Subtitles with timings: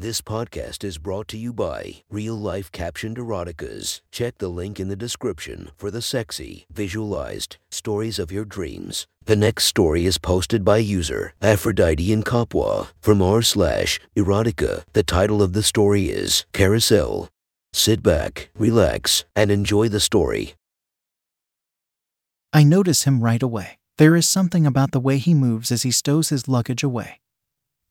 [0.00, 4.00] This podcast is brought to you by Real Life Captioned Eroticas.
[4.10, 9.06] Check the link in the description for the sexy, visualized stories of your dreams.
[9.26, 14.84] The next story is posted by user Aphrodite in Kapwa from r slash erotica.
[14.94, 17.28] The title of the story is Carousel.
[17.74, 20.54] Sit back, relax, and enjoy the story.
[22.54, 23.76] I notice him right away.
[23.98, 27.20] There is something about the way he moves as he stows his luggage away.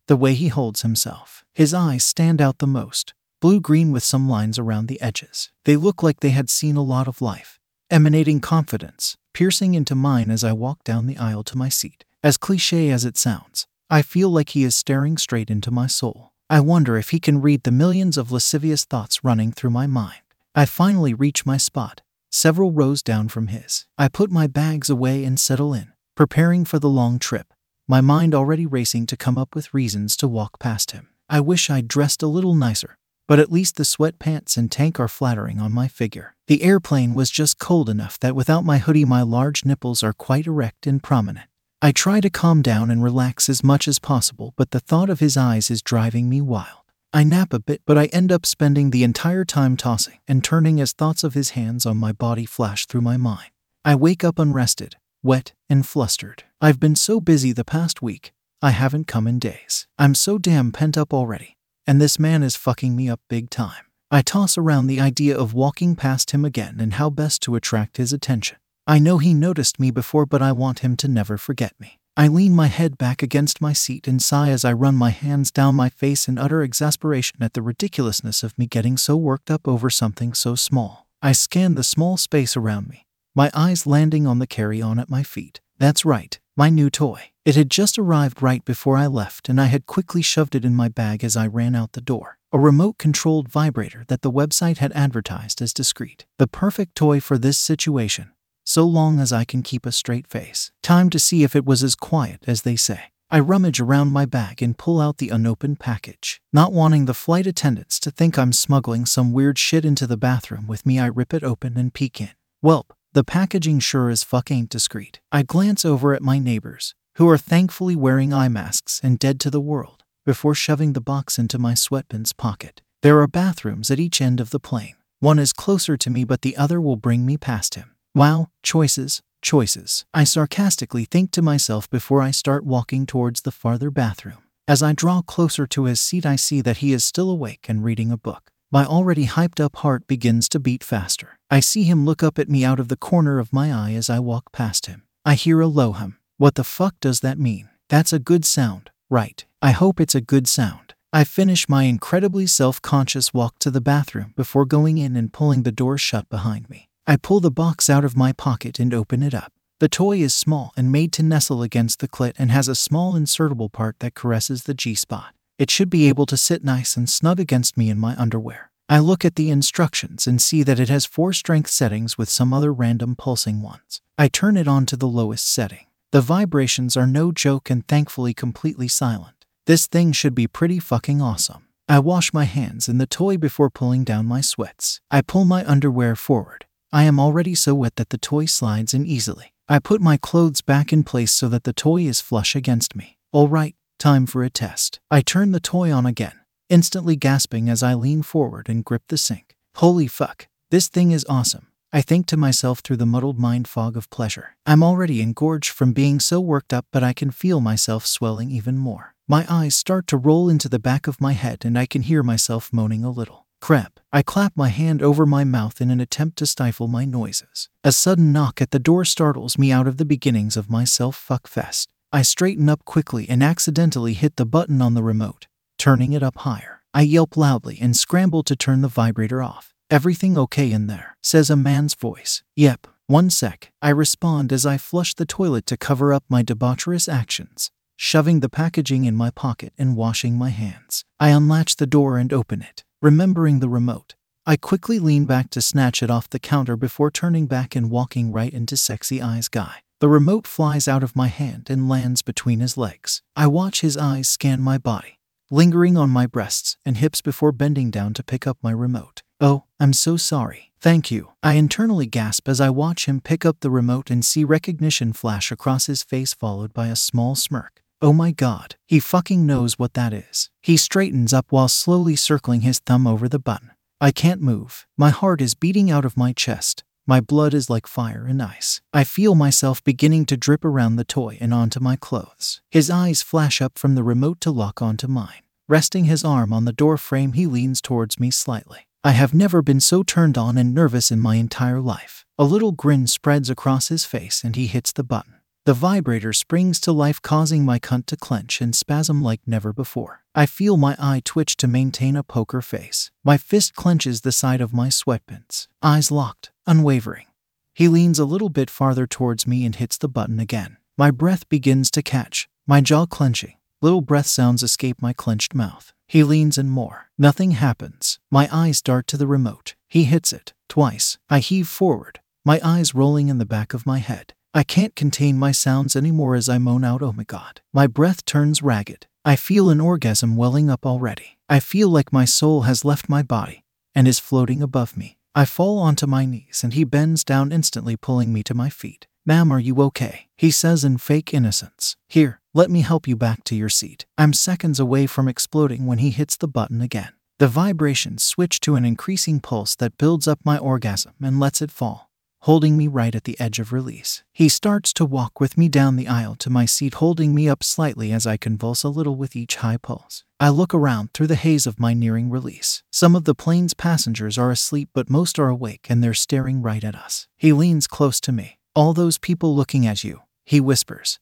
[0.09, 1.45] The way he holds himself.
[1.53, 5.51] His eyes stand out the most, blue green with some lines around the edges.
[5.65, 7.59] They look like they had seen a lot of life,
[7.91, 12.05] emanating confidence, piercing into mine as I walk down the aisle to my seat.
[12.23, 16.33] As cliche as it sounds, I feel like he is staring straight into my soul.
[16.49, 20.23] I wonder if he can read the millions of lascivious thoughts running through my mind.
[20.55, 23.85] I finally reach my spot, several rows down from his.
[23.95, 27.53] I put my bags away and settle in, preparing for the long trip,
[27.89, 31.09] my mind already racing to come up with reasons to walk past him.
[31.27, 35.07] I wish I'd dressed a little nicer, but at least the sweatpants and tank are
[35.07, 36.35] flattering on my figure.
[36.45, 40.45] The airplane was just cold enough that without my hoodie, my large nipples are quite
[40.45, 41.47] erect and prominent.
[41.81, 45.19] I try to calm down and relax as much as possible, but the thought of
[45.19, 46.83] his eyes is driving me wild.
[47.11, 50.79] I nap a bit, but I end up spending the entire time tossing and turning
[50.79, 53.49] as thoughts of his hands on my body flash through my mind.
[53.83, 56.43] I wake up unrested, wet, and flustered.
[56.61, 58.31] I've been so busy the past week,
[58.61, 59.87] I haven't come in days.
[59.97, 63.85] I'm so damn pent up already, and this man is fucking me up big time.
[64.11, 67.97] I toss around the idea of walking past him again and how best to attract
[67.97, 68.57] his attention.
[68.87, 71.99] I know he noticed me before, but I want him to never forget me.
[72.17, 75.51] I lean my head back against my seat and sigh as I run my hands
[75.51, 79.67] down my face in utter exasperation at the ridiculousness of me getting so worked up
[79.67, 81.07] over something so small.
[81.21, 83.05] I scan the small space around me,
[83.39, 85.61] my eyes landing on the carry on at my feet.
[85.77, 87.31] That's right, my new toy.
[87.45, 90.75] It had just arrived right before I left, and I had quickly shoved it in
[90.75, 92.37] my bag as I ran out the door.
[92.51, 96.25] A remote controlled vibrator that the website had advertised as discreet.
[96.37, 98.33] The perfect toy for this situation
[98.65, 100.71] so long as I can keep a straight face.
[100.83, 103.03] Time to see if it was as quiet as they say.
[103.31, 106.41] I rummage around my bag and pull out the unopened package.
[106.51, 110.67] Not wanting the flight attendants to think I'm smuggling some weird shit into the bathroom
[110.67, 112.31] with me, I rip it open and peek in.
[112.63, 115.19] Welp, the packaging sure as fuck ain't discreet.
[115.31, 119.49] I glance over at my neighbors, who are thankfully wearing eye masks and dead to
[119.49, 122.81] the world, before shoving the box into my sweatpants pocket.
[123.01, 124.95] There are bathrooms at each end of the plane.
[125.19, 127.95] One is closer to me, but the other will bring me past him.
[128.13, 130.05] Wow, choices, choices.
[130.13, 134.43] I sarcastically think to myself before I start walking towards the farther bathroom.
[134.67, 137.83] As I draw closer to his seat, I see that he is still awake and
[137.83, 138.51] reading a book.
[138.71, 141.39] My already hyped up heart begins to beat faster.
[141.49, 144.11] I see him look up at me out of the corner of my eye as
[144.11, 145.01] I walk past him.
[145.25, 146.17] I hear a low hum.
[146.37, 147.69] What the fuck does that mean?
[147.89, 149.43] That's a good sound, right?
[149.59, 150.93] I hope it's a good sound.
[151.11, 155.63] I finish my incredibly self conscious walk to the bathroom before going in and pulling
[155.63, 156.89] the door shut behind me.
[157.07, 159.51] I pull the box out of my pocket and open it up.
[159.79, 163.13] The toy is small and made to nestle against the clit and has a small
[163.13, 165.33] insertable part that caresses the G spot.
[165.59, 168.71] It should be able to sit nice and snug against me in my underwear.
[168.87, 172.53] I look at the instructions and see that it has four strength settings with some
[172.53, 174.01] other random pulsing ones.
[174.17, 175.85] I turn it on to the lowest setting.
[176.13, 179.45] The vibrations are no joke and thankfully completely silent.
[179.67, 181.67] This thing should be pretty fucking awesome.
[181.89, 185.01] I wash my hands in the toy before pulling down my sweats.
[185.11, 186.67] I pull my underwear forward.
[186.93, 189.53] I am already so wet that the toy slides in easily.
[189.67, 193.17] I put my clothes back in place so that the toy is flush against me.
[193.31, 194.99] All right, time for a test.
[195.11, 196.39] I turn the toy on again,
[196.69, 199.55] instantly gasping as I lean forward and grip the sink.
[199.75, 201.67] Holy fuck, this thing is awesome.
[201.91, 204.55] I think to myself through the muddled mind fog of pleasure.
[204.65, 208.77] I'm already engorged from being so worked up, but I can feel myself swelling even
[208.77, 209.15] more.
[209.27, 212.23] My eyes start to roll into the back of my head, and I can hear
[212.23, 213.47] myself moaning a little.
[213.59, 213.99] Crap.
[214.13, 217.69] I clap my hand over my mouth in an attempt to stifle my noises.
[217.83, 221.15] A sudden knock at the door startles me out of the beginnings of my self
[221.15, 221.91] fuck fest.
[222.11, 225.47] I straighten up quickly and accidentally hit the button on the remote,
[225.77, 226.81] turning it up higher.
[226.91, 229.75] I yelp loudly and scramble to turn the vibrator off.
[229.91, 231.17] Everything okay in there?
[231.21, 232.41] says a man's voice.
[232.55, 233.71] Yep, one sec.
[233.79, 238.49] I respond as I flush the toilet to cover up my debaucherous actions, shoving the
[238.49, 241.05] packaging in my pocket and washing my hands.
[241.19, 242.83] I unlatch the door and open it.
[243.03, 244.15] Remembering the remote,
[244.47, 248.31] I quickly lean back to snatch it off the counter before turning back and walking
[248.31, 249.83] right into Sexy Eyes Guy.
[249.99, 253.21] The remote flies out of my hand and lands between his legs.
[253.35, 255.19] I watch his eyes scan my body,
[255.51, 259.23] lingering on my breasts and hips before bending down to pick up my remote.
[259.41, 260.71] Oh, I'm so sorry.
[260.79, 261.33] Thank you.
[261.43, 265.51] I internally gasp as I watch him pick up the remote and see recognition flash
[265.51, 267.81] across his face, followed by a small smirk.
[268.01, 270.49] Oh my god, he fucking knows what that is.
[270.61, 273.71] He straightens up while slowly circling his thumb over the button.
[273.99, 274.87] I can't move.
[274.97, 276.85] My heart is beating out of my chest.
[277.09, 278.81] My blood is like fire and ice.
[278.93, 282.61] I feel myself beginning to drip around the toy and onto my clothes.
[282.69, 285.41] His eyes flash up from the remote to lock onto mine.
[285.67, 288.87] Resting his arm on the door frame, he leans towards me slightly.
[289.03, 292.27] I have never been so turned on and nervous in my entire life.
[292.37, 295.33] A little grin spreads across his face and he hits the button.
[295.65, 300.21] The vibrator springs to life, causing my cunt to clench and spasm like never before.
[300.39, 303.11] I feel my eye twitch to maintain a poker face.
[303.25, 307.25] My fist clenches the side of my sweatpants, eyes locked, unwavering.
[307.73, 310.77] He leans a little bit farther towards me and hits the button again.
[310.97, 313.55] My breath begins to catch, my jaw clenching.
[313.81, 315.91] Little breath sounds escape my clenched mouth.
[316.07, 317.09] He leans in more.
[317.17, 318.17] Nothing happens.
[318.31, 319.75] My eyes dart to the remote.
[319.89, 320.53] He hits it.
[320.69, 321.17] Twice.
[321.29, 324.33] I heave forward, my eyes rolling in the back of my head.
[324.53, 327.59] I can't contain my sounds anymore as I moan out, oh my god.
[327.73, 329.05] My breath turns ragged.
[329.25, 331.37] I feel an orgasm welling up already.
[331.49, 333.63] I feel like my soul has left my body
[333.93, 335.17] and is floating above me.
[335.35, 339.07] I fall onto my knees and he bends down instantly, pulling me to my feet.
[339.25, 340.29] Ma'am, are you okay?
[340.37, 341.95] He says in fake innocence.
[342.07, 344.05] Here, let me help you back to your seat.
[344.17, 347.11] I'm seconds away from exploding when he hits the button again.
[347.39, 351.71] The vibrations switch to an increasing pulse that builds up my orgasm and lets it
[351.71, 352.08] fall,
[352.41, 354.23] holding me right at the edge of release.
[354.31, 357.63] He starts to walk with me down the aisle to my seat, holding me up
[357.63, 360.23] slightly as I convulse a little with each high pulse.
[360.39, 362.81] I look around through the haze of my nearing release.
[362.91, 366.83] Some of the plane's passengers are asleep, but most are awake and they're staring right
[366.83, 367.27] at us.
[367.37, 368.59] He leans close to me.
[368.73, 371.19] All those people looking at you, he whispers.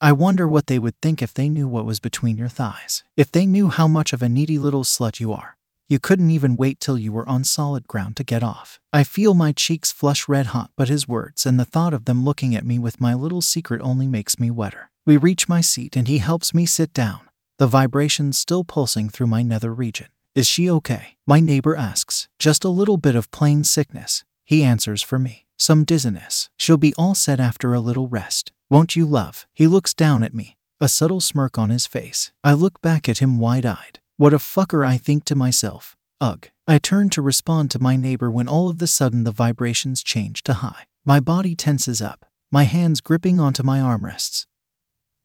[0.00, 3.02] I wonder what they would think if they knew what was between your thighs.
[3.16, 5.57] If they knew how much of a needy little slut you are.
[5.90, 8.78] You couldn't even wait till you were on solid ground to get off.
[8.92, 12.26] I feel my cheeks flush red hot, but his words and the thought of them
[12.26, 14.90] looking at me with my little secret only makes me wetter.
[15.06, 17.20] We reach my seat and he helps me sit down,
[17.56, 20.08] the vibrations still pulsing through my nether region.
[20.34, 21.16] Is she okay?
[21.26, 22.28] My neighbor asks.
[22.38, 24.24] Just a little bit of plane sickness.
[24.44, 25.46] He answers for me.
[25.56, 26.50] Some dizziness.
[26.58, 28.52] She'll be all set after a little rest.
[28.68, 29.46] Won't you, love?
[29.54, 32.30] He looks down at me, a subtle smirk on his face.
[32.44, 34.00] I look back at him wide eyed.
[34.18, 35.96] What a fucker, I think to myself.
[36.20, 36.48] Ugh.
[36.66, 40.42] I turn to respond to my neighbor when all of a sudden the vibrations change
[40.42, 40.86] to high.
[41.04, 44.46] My body tenses up, my hands gripping onto my armrests.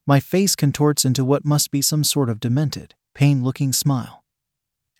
[0.06, 4.22] My face contorts into what must be some sort of demented, pain looking smile.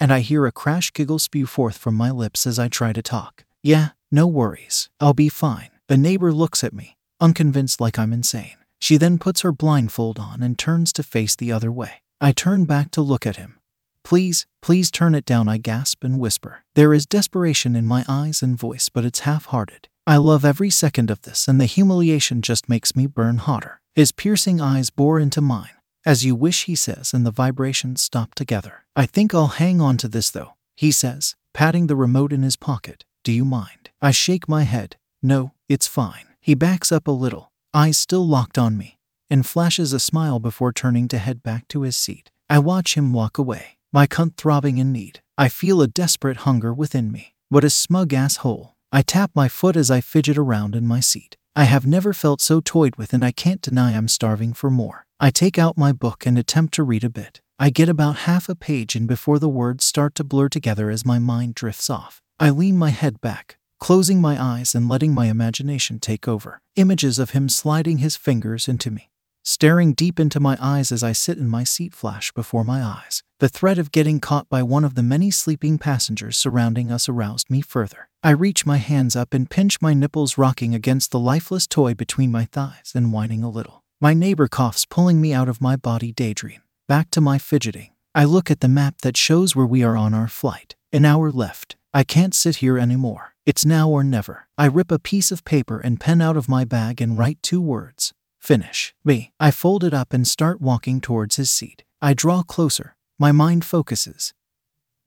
[0.00, 3.00] And I hear a crash giggle spew forth from my lips as I try to
[3.00, 3.44] talk.
[3.62, 4.90] Yeah, no worries.
[4.98, 5.70] I'll be fine.
[5.86, 8.56] The neighbor looks at me, unconvinced like I'm insane.
[8.80, 12.02] She then puts her blindfold on and turns to face the other way.
[12.20, 13.60] I turn back to look at him.
[14.04, 16.62] Please, please turn it down, I gasp and whisper.
[16.74, 19.88] There is desperation in my eyes and voice, but it's half hearted.
[20.06, 23.80] I love every second of this, and the humiliation just makes me burn hotter.
[23.94, 25.70] His piercing eyes bore into mine.
[26.04, 28.84] As you wish, he says, and the vibrations stop together.
[28.94, 32.56] I think I'll hang on to this, though, he says, patting the remote in his
[32.56, 33.06] pocket.
[33.22, 33.88] Do you mind?
[34.02, 34.96] I shake my head.
[35.22, 36.26] No, it's fine.
[36.42, 38.98] He backs up a little, eyes still locked on me,
[39.30, 42.30] and flashes a smile before turning to head back to his seat.
[42.50, 45.20] I watch him walk away, my cunt throbbing in need.
[45.38, 47.36] I feel a desperate hunger within me.
[47.48, 48.74] What a smug asshole.
[48.90, 51.36] I tap my foot as I fidget around in my seat.
[51.54, 55.06] I have never felt so toyed with, and I can't deny I'm starving for more.
[55.20, 57.40] I take out my book and attempt to read a bit.
[57.56, 61.06] I get about half a page in before the words start to blur together as
[61.06, 62.20] my mind drifts off.
[62.40, 66.60] I lean my head back, closing my eyes and letting my imagination take over.
[66.74, 69.10] Images of him sliding his fingers into me,
[69.44, 73.22] staring deep into my eyes as I sit in my seat flash before my eyes.
[73.40, 77.50] The threat of getting caught by one of the many sleeping passengers surrounding us aroused
[77.50, 78.08] me further.
[78.22, 82.30] I reach my hands up and pinch my nipples, rocking against the lifeless toy between
[82.30, 83.82] my thighs and whining a little.
[84.00, 86.62] My neighbor coughs, pulling me out of my body daydream.
[86.86, 87.90] Back to my fidgeting.
[88.14, 90.76] I look at the map that shows where we are on our flight.
[90.92, 91.74] An hour left.
[91.92, 93.34] I can't sit here anymore.
[93.44, 94.46] It's now or never.
[94.56, 97.60] I rip a piece of paper and pen out of my bag and write two
[97.60, 98.94] words Finish.
[99.04, 99.32] Me.
[99.40, 101.82] I fold it up and start walking towards his seat.
[102.00, 102.93] I draw closer.
[103.18, 104.34] My mind focuses.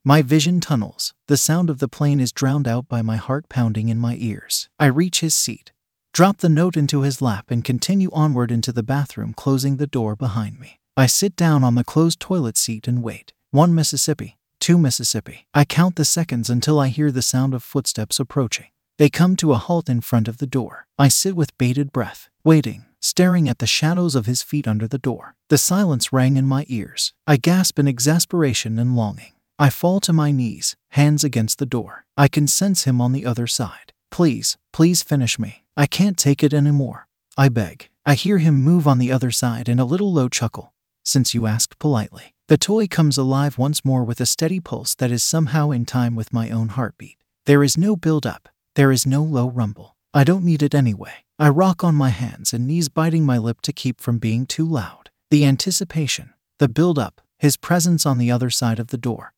[0.05, 1.13] My vision tunnels.
[1.27, 4.69] The sound of the plane is drowned out by my heart pounding in my ears.
[4.79, 5.73] I reach his seat,
[6.13, 10.15] drop the note into his lap, and continue onward into the bathroom, closing the door
[10.15, 10.79] behind me.
[10.95, 13.33] I sit down on the closed toilet seat and wait.
[13.51, 15.45] One Mississippi, two Mississippi.
[15.53, 18.67] I count the seconds until I hear the sound of footsteps approaching.
[18.97, 20.87] They come to a halt in front of the door.
[20.97, 24.97] I sit with bated breath, waiting, staring at the shadows of his feet under the
[24.97, 25.35] door.
[25.49, 27.13] The silence rang in my ears.
[27.25, 29.33] I gasp in exasperation and longing.
[29.59, 32.05] I fall to my knees, hands against the door.
[32.15, 33.91] I can sense him on the other side.
[34.11, 35.65] Please, please finish me.
[35.75, 37.07] I can't take it anymore.
[37.37, 37.89] I beg.
[38.05, 40.73] I hear him move on the other side and a little low chuckle,
[41.03, 42.33] since you asked politely.
[42.47, 46.15] The toy comes alive once more with a steady pulse that is somehow in time
[46.15, 47.17] with my own heartbeat.
[47.45, 49.96] There is no build up, there is no low rumble.
[50.13, 51.23] I don't need it anyway.
[51.39, 54.65] I rock on my hands and knees, biting my lip to keep from being too
[54.65, 55.09] loud.
[55.29, 59.33] The anticipation, the build up, his presence on the other side of the door,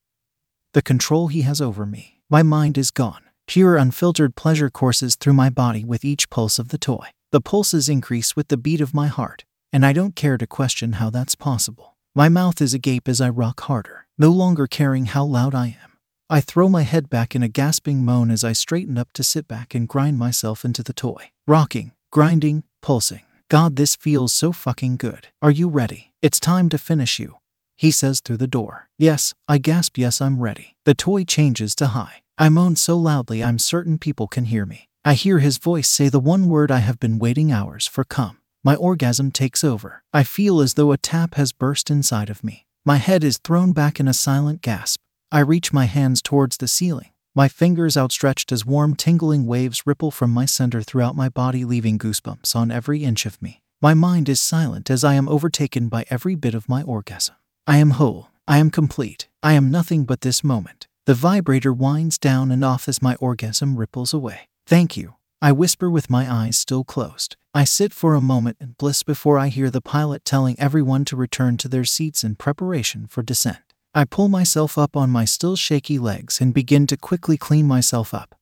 [0.72, 2.20] the control he has over me.
[2.30, 3.24] My mind is gone.
[3.46, 7.08] Pure, unfiltered pleasure courses through my body with each pulse of the toy.
[7.32, 10.94] The pulses increase with the beat of my heart, and I don't care to question
[10.94, 11.96] how that's possible.
[12.14, 15.89] My mouth is agape as I rock harder, no longer caring how loud I am.
[16.32, 19.48] I throw my head back in a gasping moan as I straighten up to sit
[19.48, 21.32] back and grind myself into the toy.
[21.44, 23.22] Rocking, grinding, pulsing.
[23.48, 25.26] God, this feels so fucking good.
[25.42, 26.12] Are you ready?
[26.22, 27.38] It's time to finish you.
[27.76, 28.88] He says through the door.
[28.96, 30.76] Yes, I gasp, yes, I'm ready.
[30.84, 32.22] The toy changes to high.
[32.38, 34.88] I moan so loudly I'm certain people can hear me.
[35.04, 38.38] I hear his voice say the one word I have been waiting hours for come.
[38.62, 40.04] My orgasm takes over.
[40.12, 42.66] I feel as though a tap has burst inside of me.
[42.84, 45.00] My head is thrown back in a silent gasp.
[45.32, 50.10] I reach my hands towards the ceiling, my fingers outstretched as warm, tingling waves ripple
[50.10, 53.62] from my center throughout my body, leaving goosebumps on every inch of me.
[53.80, 57.36] My mind is silent as I am overtaken by every bit of my orgasm.
[57.64, 58.30] I am whole.
[58.48, 59.28] I am complete.
[59.40, 60.88] I am nothing but this moment.
[61.06, 64.48] The vibrator winds down and off as my orgasm ripples away.
[64.66, 65.14] Thank you.
[65.40, 67.36] I whisper with my eyes still closed.
[67.54, 71.16] I sit for a moment in bliss before I hear the pilot telling everyone to
[71.16, 73.69] return to their seats in preparation for descent.
[73.92, 78.14] I pull myself up on my still shaky legs and begin to quickly clean myself
[78.14, 78.36] up.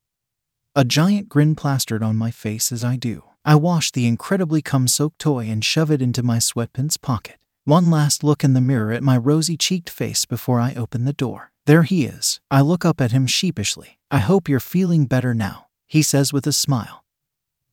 [0.74, 3.24] A giant grin plastered on my face as I do.
[3.46, 7.36] I wash the incredibly cum soaked toy and shove it into my sweatpants pocket.
[7.64, 11.14] One last look in the mirror at my rosy cheeked face before I open the
[11.14, 11.50] door.
[11.64, 12.40] There he is.
[12.50, 13.98] I look up at him sheepishly.
[14.10, 17.04] I hope you're feeling better now, he says with a smile.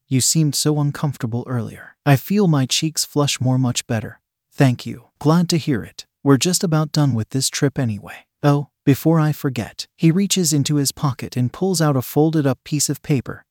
[0.08, 1.98] You seemed so uncomfortable earlier.
[2.06, 4.22] I feel my cheeks flush more much better.
[4.50, 5.10] Thank you.
[5.20, 6.06] Glad to hear it.
[6.26, 8.26] We're just about done with this trip anyway.
[8.42, 12.58] Oh, before I forget, he reaches into his pocket and pulls out a folded up
[12.64, 13.46] piece of paper.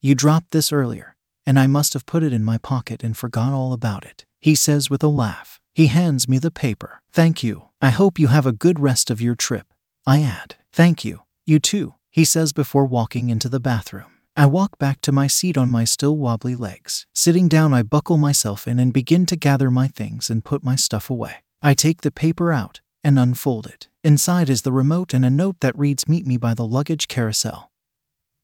[0.00, 3.52] You dropped this earlier, and I must have put it in my pocket and forgot
[3.52, 5.58] all about it, he says with a laugh.
[5.74, 7.02] He hands me the paper.
[7.12, 7.70] Thank you.
[7.82, 9.66] I hope you have a good rest of your trip.
[10.06, 11.22] I add, Thank you.
[11.44, 14.12] You too, he says before walking into the bathroom.
[14.36, 17.04] I walk back to my seat on my still wobbly legs.
[17.12, 20.76] Sitting down, I buckle myself in and begin to gather my things and put my
[20.76, 21.42] stuff away.
[21.66, 23.88] I take the paper out and unfold it.
[24.04, 27.72] Inside is the remote and a note that reads Meet me by the luggage carousel.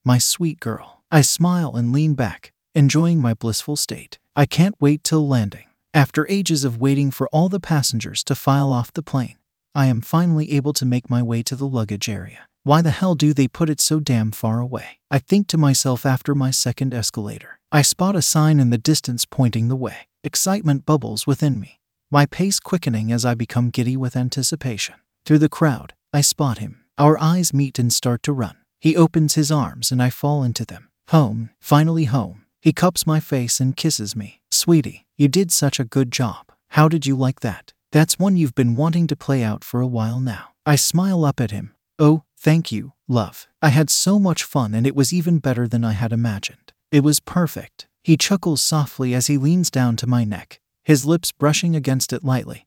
[0.04, 1.04] My sweet girl.
[1.08, 4.18] I smile and lean back, enjoying my blissful state.
[4.34, 5.66] I can't wait till landing.
[5.94, 9.36] After ages of waiting for all the passengers to file off the plane,
[9.72, 12.48] I am finally able to make my way to the luggage area.
[12.64, 14.98] Why the hell do they put it so damn far away?
[15.12, 17.60] I think to myself after my second escalator.
[17.70, 20.08] I spot a sign in the distance pointing the way.
[20.24, 21.78] Excitement bubbles within me,
[22.12, 24.96] my pace quickening as I become giddy with anticipation.
[25.24, 26.84] Through the crowd, I spot him.
[26.98, 28.58] Our eyes meet and start to run.
[28.80, 30.90] He opens his arms and I fall into them.
[31.08, 32.44] Home, finally home.
[32.60, 34.42] He cups my face and kisses me.
[34.50, 36.52] Sweetie, you did such a good job.
[36.68, 37.72] How did you like that?
[37.92, 40.50] That's one you've been wanting to play out for a while now.
[40.66, 41.74] I smile up at him.
[41.98, 43.48] Oh, thank you, love.
[43.62, 46.72] I had so much fun and it was even better than I had imagined.
[46.90, 47.88] It was perfect.
[48.04, 52.24] He chuckles softly as he leans down to my neck, his lips brushing against it
[52.24, 52.66] lightly.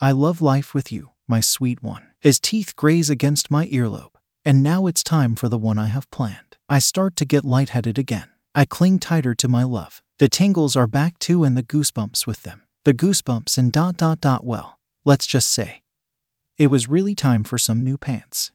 [0.00, 2.08] I love life with you, my sweet one.
[2.20, 4.14] His teeth graze against my earlobe,
[4.44, 6.56] and now it's time for the one I have planned.
[6.68, 8.28] I start to get lightheaded again.
[8.54, 10.02] I cling tighter to my love.
[10.18, 12.62] The tingles are back too and the goosebumps with them.
[12.84, 15.82] The goosebumps and dot dot dot well, let's just say.
[16.56, 18.50] It was really time for some new pants.